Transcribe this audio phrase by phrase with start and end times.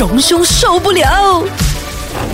[0.00, 1.44] 荣兄受不了。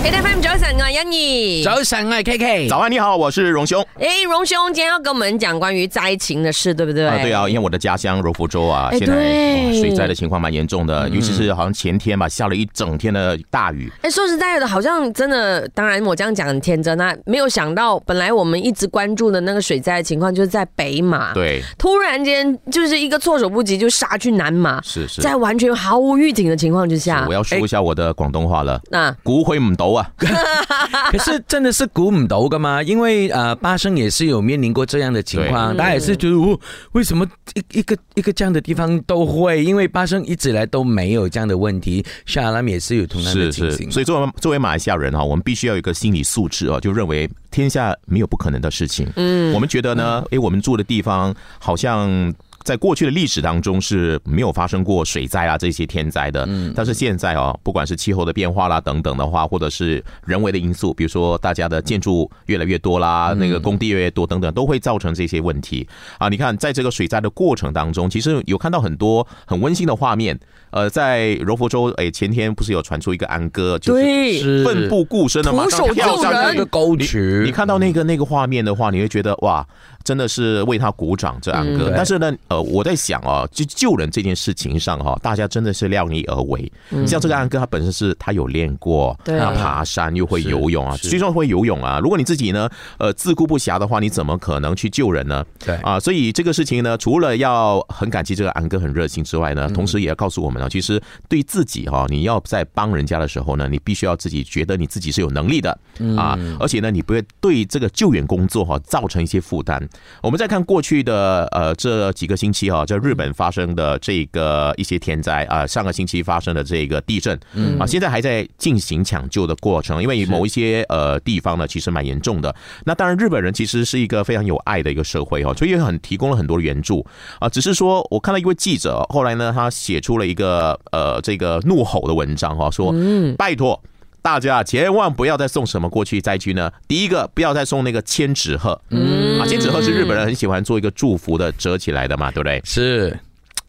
[0.03, 1.63] A F M 早晨，我係欣怡。
[1.63, 2.67] 早晨，我係 K K。
[2.67, 3.85] 早安，你好，我是荣兄。
[3.99, 7.05] 哎，荣兄今天要跟我们讲关于灾情的事，对不对？
[7.05, 13.91] 啊，对啊，因为我的家乡柔佛州啊，哎现在水灾的情况蛮严重的，尤其是好像前天吧，下了一整天的大雨。
[14.01, 25.21] 哎，说实在的，好像真的，当然我这样讲很天真那，没有想到，本来我们一直关注的那个水灾的情况，就是在北马，，对，突然间就是一个措手不及就杀去南马，是是。
[25.21, 30.09] 在完全毫无预警的情况之下我，要说一下我的广东话了，那骨灰唔到啊，
[31.11, 32.81] 可是真的是估唔到噶嘛？
[32.81, 36.57] 因为呃，巴生也是有面临过这样的情况，大家也是觉得哦，
[36.93, 39.63] 为什么一一个一个这样的地方都会？
[39.63, 43.69] 因为巴生一直以来都没有这样的问题，沙拉也是有同样的是是。
[43.71, 43.91] 情形。
[43.91, 49.07] 所以作为作为马来西亚人哈，我们必须要有一个心理素质啊，就认为天下没有不可能的事情。
[49.15, 52.33] 嗯，我们觉得呢，诶，我们住的地方好像。
[52.67, 65.87] 在过去的历史当中是没有发生过水灾啊这些天灾的，嗯，但是现在哦，不管是气候的变化啦等等的话，或者是人为的因素，比如说大家的建筑越来越多啦，那个工地越来越多等等，都会造成这些问题。
[66.17, 66.27] 啊。
[66.27, 70.37] 你看，在这个水灾的过程当中，其实有看到很多很温馨的画面。
[70.69, 76.37] 呃，在柔佛州，哎，前天不是有传出一个安哥，就是奋不顾身的马上徒手跳上去。
[76.49, 79.65] 那个沟渠，你看到那个那个画面的话，你会觉得哇，
[80.07, 81.89] 真的是为他鼓掌，这安哥。
[81.89, 86.71] 嗯但是呢，呃，我在想啊，就救人这件事情上哈，大家真的是量力而为。
[87.05, 89.37] 像这个安哥，他本身是他有练过，对。
[89.37, 95.43] 他爬山又会游泳啊，是虽说会游泳啊，如果你自己呢，呃，自顾不暇的话，你怎么可能去救人呢？
[95.59, 95.75] 对。
[95.77, 99.55] 啊，所以这个事情呢，除了要很感激这个安哥很热心之外嗯。
[99.55, 105.69] 呢，同时也要告诉我们呢，其实对自己哈，你要在帮人家的时候呢，你必须要自己觉得你自己是有能力的。
[106.15, 109.77] 啊，嗯而且呢，你不会对这个救援工作哈造成一些负担。
[110.21, 122.53] 我们再看过去的呃这几个星期哈，在日本发生的这个一些天灾啊，上个星期发生的这个地震，嗯啊，现在还在进行抢救的过程，因为某一些呃地方呢其实蛮严重的。
[122.85, 127.05] 那当然，日本人其实是一个非常有爱的一个社会哦，所以也很提供了很多的援助
[127.39, 127.47] 啊。
[127.47, 132.93] 只是说我看到一位记者后来呢，他写出了一个呃这个怒吼的文章哈，说
[133.37, 133.81] 拜托。
[134.27, 136.69] 大家千万不要再送什么过去灾区呢？
[136.85, 142.61] 第一个，不要再送那个千纸鹤，嗯啊，千纸鹤是日本人很喜欢做一个祝福的折起来的嘛，对不对？
[142.65, 143.17] 是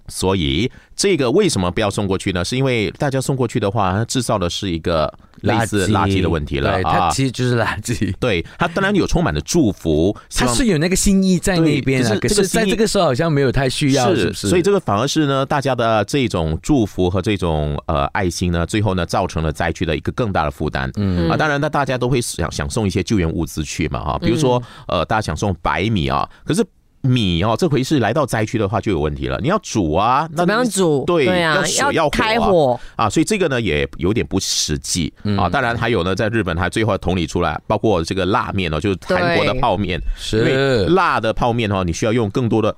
[0.09, 2.45] 所以这个为什么不要送过去呢？
[2.45, 7.11] 是因为大家送过去的话，它制造的是一个类似垃圾的问题了对，它啊。
[7.11, 8.13] 其实就是垃圾。
[8.19, 14.49] 对，它当然有充满了祝福，它是有那个心意在那边啊，对可是在这个时候好像没有太需要，是不是？
[14.49, 20.91] 所以这个反而是呢，大家的这种祝福和这种呃爱心呢，最后呢造成了灾区的一个更大的负担。
[20.97, 26.65] 嗯啊，当然呢，大家都会想想送一些救援物资去嘛哈，比如说呃，大家想送白米啊，可是。
[27.09, 29.39] 米哦，这回是来到灾区的话就有问题了。
[29.41, 31.05] 你要煮啊，那怎么样煮？
[31.07, 35.49] 对，啊要，水要开火啊火，啊，所以这个呢也有点不实际啊。
[35.49, 40.01] 当然还有呢，在日本还最后统理出来，包括这个辣面哦，就是韩国的泡面，
[40.33, 42.75] 因为是，辣的泡面哦，你需要用更多的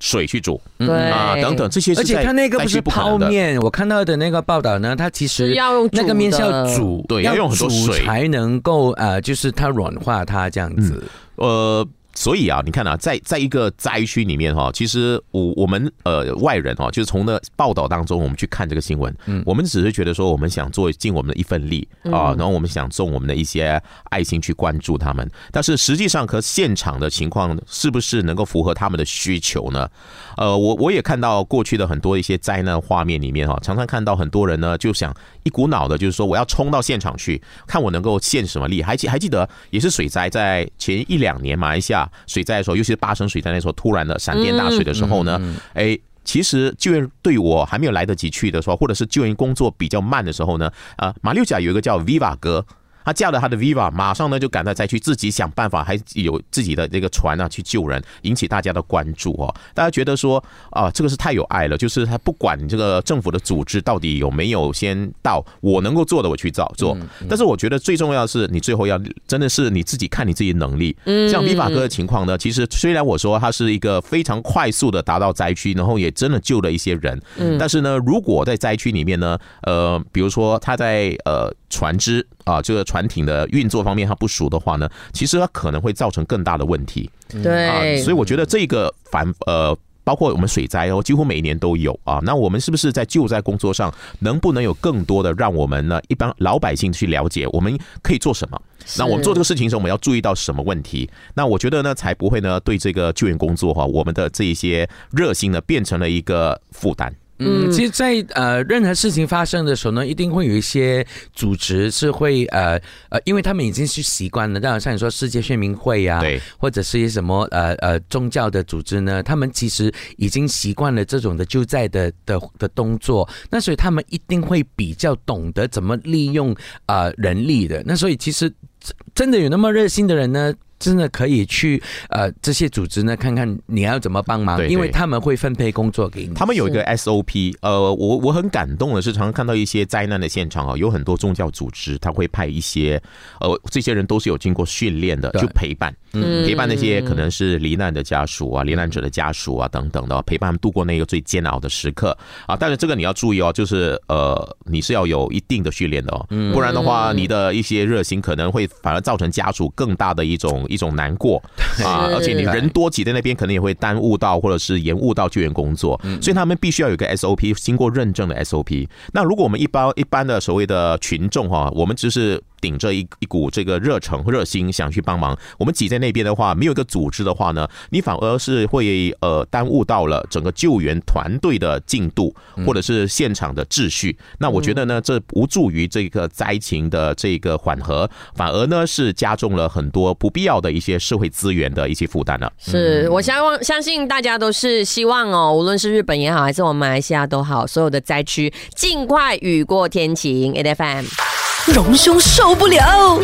[0.00, 2.80] 水去煮对啊，等等这些是而且它那个不是。
[2.80, 11.04] 泡面，我看到的那个报道呢，它其实要用那个面是要煮，对要用很多水才能够呃，就是它软化它这样子。
[11.34, 11.86] 呃，
[12.18, 23.80] 所以啊，你看啊，在在一个灾区里面哈，其实我我们呃外人哈，就是从那报道当中我们去看这个新闻，嗯，我们只是觉得说我们想做尽我们的一份力啊，然后我们想送我们的一些
[24.10, 29.88] 爱心去关注他们，但是实际上和现场的情况是不是能够符合他们的需求呢？
[30.36, 35.14] 呃，我我也看到过去的很多一些灾难画面里面哈，常常看到很多人呢就想
[35.44, 38.82] 一股脑的，就是说我要冲到现场去看我能够献什么力。
[38.82, 45.40] 还记还记得也是水灾，在前一两年马来西亚水灾的时候，尤其是巴生水灾那时候，突然的闪电大水的时候呢，
[45.74, 45.98] 哎。
[46.24, 52.62] 其实救援队伍还没有来得及去的时候，或者是救援工作比较慢的时候呢，啊，马六甲有一个叫 Viva 哥，
[53.08, 59.54] 他驾了他的 Viva，马上呢就赶到灾区，自己想办法，还有自己的这个船啊去救人，引起大家的关注哦。
[59.72, 66.94] 大家觉得说啊，这个是太有爱了，就是他不管这个政府的组织到底有没有先到，我能够做的我去做做。
[67.26, 70.94] 但是我觉得最重要的是，你最后要真的是你自己看你自己能力。
[71.30, 77.18] 像 Viva 哥的情况呢，其实虽然我说他是一个非常快速的达到灾区，然后也真的救了一些人，
[77.58, 87.10] 但是呢，如果在灾区里面呢，呃，比如说他在呃船只啊这个船艇的运作方面他不熟的话呢，其实他可能会造成更大的问题
[87.42, 87.80] 对啊。
[87.80, 89.76] 对，所以我觉得这个反呃。
[90.04, 92.18] 包括我们水灾哦，几乎每一年都有啊。
[92.22, 98.58] 那我们是不是在救灾工作上，能不能有更多的让我们呢一般老百姓去了解我们可以做什么？
[98.96, 101.10] 那我们做这个事情的时候，我们要注意到什么问题？
[101.34, 107.14] 那我觉得呢，才不会呢对这个救援工作哈，我们的这一些热心呢变成了一个负担。
[107.38, 112.80] 嗯，其实，在呃任何事情发生的时候呢，一定会有一些组织是会呃
[113.10, 126.54] 呃，因为他们已经是习惯了，像像你说世界宣明会呀、对，或者是一些什么呃呃宗教的组织呢，他们其实已经习惯了这种的救灾的的的动作，那所以他们一定会比较懂得怎么利用
[126.86, 127.82] 呃人力的。
[127.86, 128.50] 那所以其实
[128.80, 130.52] 真真的有那么热心的人呢？
[130.78, 136.34] 真的可以去呃这些组织呢，看看你要怎么帮忙，因为他们会分配工作给你。
[136.34, 143.02] 他们有一个 SOP，呃，我我很感动的是，常常看到一些灾难的现场啊，有很多宗教组织，他会派一些，
[143.40, 145.42] 呃，这些人都是有经过训练的，对。
[145.42, 152.16] 就陪伴，嗯陪伴那些可能是罹难的家属啊、罹难者的家属啊等等的，陪伴他们度过那个最煎熬的时刻
[152.46, 152.56] 啊。
[152.56, 161.42] 但是这个你要注意哦，就是呃，你是要有一定的训练的哦，不然的话，你的一些热心可能会反而造成家属更大的一种一种难过
[161.84, 168.88] 啊，而且你人多挤在那边，可能也会耽误到或者是延误到救援工作，所以他们必须要有一个 SOP，经过认证的 SOP。
[169.12, 172.42] 那如果我们一般一般的所谓的群众哈，我们只是。
[172.60, 182.34] 顶着一一股这个热诚、热心想去帮忙，我们挤在那边的话，没有一个组织的话呢，你反而是会呃耽误到了整个救援团队的进度，
[182.66, 184.16] 或者是现场的秩序。
[184.38, 192.52] 那我觉得呢，这无助于这个灾情的这个缓和，反而呢是加重了很多不必要的一些社会资源的一些负担了。
[192.58, 200.52] 是我相望相信大家都是希望哦，无论是日本也好，还是我们马来西亚都好，所有的灾区尽快雨过天晴。
[200.54, 201.27] A F M。
[201.72, 203.20] 荣兄受不了。